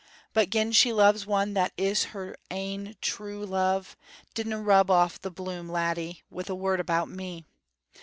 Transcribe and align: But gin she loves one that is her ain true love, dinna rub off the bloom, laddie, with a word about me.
But 0.33 0.49
gin 0.49 0.71
she 0.71 0.91
loves 0.91 1.27
one 1.27 1.53
that 1.53 1.73
is 1.77 2.05
her 2.05 2.35
ain 2.49 2.95
true 3.01 3.45
love, 3.45 3.95
dinna 4.33 4.59
rub 4.59 4.89
off 4.89 5.21
the 5.21 5.29
bloom, 5.29 5.69
laddie, 5.69 6.23
with 6.31 6.49
a 6.49 6.55
word 6.55 6.79
about 6.79 7.07
me. 7.07 7.45